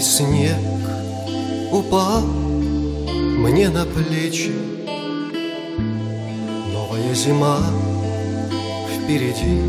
снег 0.00 0.56
упал 1.72 2.20
мне 2.22 3.68
на 3.68 3.84
плечи. 3.84 4.52
Новая 6.72 7.14
зима 7.14 7.58
впереди. 8.94 9.60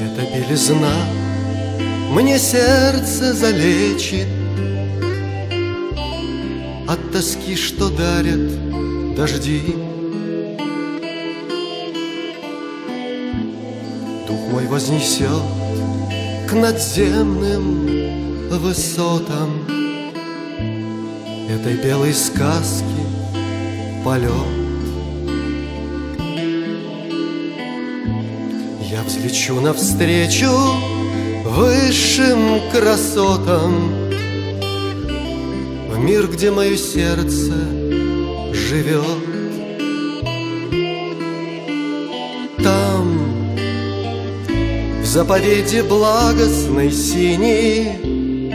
Эта 0.00 0.22
белизна 0.32 0.94
мне 2.12 2.38
сердце 2.38 3.32
залечит. 3.34 4.28
От 6.88 7.12
тоски, 7.12 7.56
что 7.56 7.88
дарят 7.90 9.14
дожди 9.16 9.85
Дух 14.26 14.40
мой 14.50 14.66
вознесет 14.66 15.42
к 16.48 16.52
надземным 16.52 17.86
высотам. 18.50 19.66
Этой 21.48 21.74
белой 21.74 22.12
сказки 22.12 22.84
полет 24.04 24.32
Я 28.80 29.02
взлечу 29.04 29.60
навстречу 29.60 30.50
высшим 31.44 32.60
красотам. 32.72 33.92
В 35.90 35.98
мир, 35.98 36.26
где 36.26 36.50
мое 36.50 36.76
сердце 36.76 37.52
живет 38.52 39.35
заповеди 45.16 45.80
благостной 45.80 46.92
синей, 46.92 48.52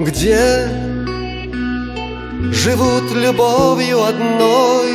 Где 0.00 0.68
живут 2.50 3.12
любовью 3.14 4.02
одной. 4.02 4.90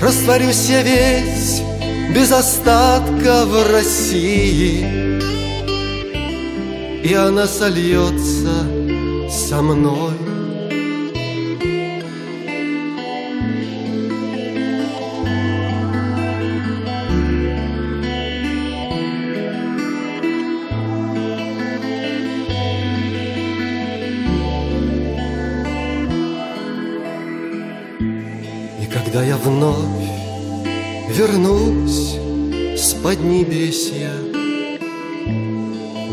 Растворюсь 0.00 0.68
я 0.68 0.82
весь 0.82 1.62
без 2.14 2.30
остатка 2.30 3.44
в 3.44 3.72
России, 3.72 4.86
И 7.02 7.12
она 7.12 7.48
сольется 7.48 8.54
со 9.28 9.62
мной. 9.62 10.27
Когда 28.92 29.22
я 29.22 29.36
вновь 29.36 29.76
вернусь 31.10 32.16
с 32.80 32.94
поднебесья, 32.94 34.10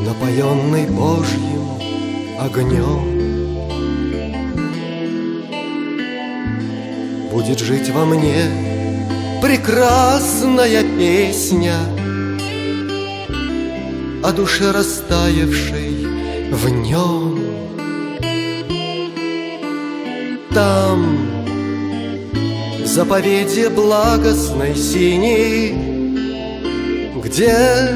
Напоенный 0.05 0.85
Божьим 0.87 1.69
огнем, 2.39 3.15
Будет 7.31 7.59
жить 7.59 7.89
во 7.89 8.05
мне 8.05 8.45
прекрасная 9.41 10.83
песня 10.97 11.75
О 14.23 14.31
душе 14.31 14.71
растаявшей 14.71 16.07
в 16.51 16.69
нем. 16.69 17.39
Там 20.53 21.34
заповеди 22.95 23.67
благостной 23.67 24.73
синей, 24.73 25.73
Где 27.21 27.89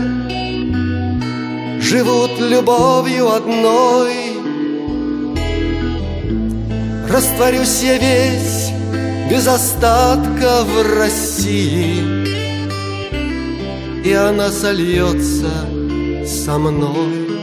живут 1.80 2.38
любовью 2.38 3.32
одной. 3.32 4.14
Растворюсь 7.10 7.82
я 7.82 7.98
весь 7.98 8.72
без 9.32 9.48
остатка 9.48 10.66
в 10.66 10.98
России, 10.98 12.04
И 14.04 14.12
она 14.12 14.52
сольется 14.52 15.66
со 16.26 16.58
мной. 16.58 17.39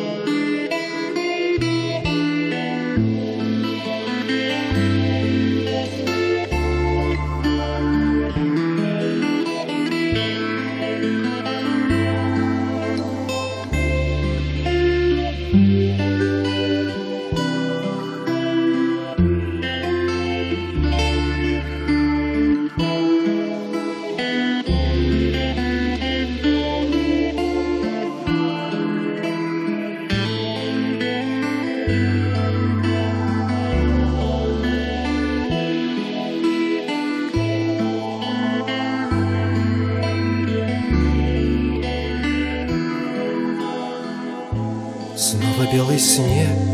Белый 45.77 45.99
снег 45.99 46.73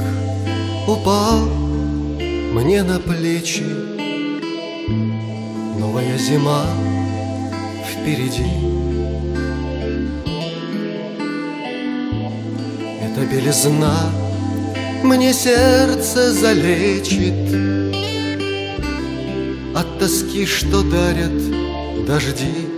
упал 0.86 1.40
мне 2.54 2.84
на 2.84 3.00
плечи. 3.00 3.64
Новая 5.76 6.16
зима 6.18 6.64
впереди. 7.84 8.46
Эта 13.02 13.26
белизна 13.26 14.12
мне 15.02 15.32
сердце 15.32 16.32
залечит. 16.32 17.42
От 19.74 19.98
тоски, 19.98 20.46
что 20.46 20.84
дарят 20.84 22.06
дожди 22.06 22.71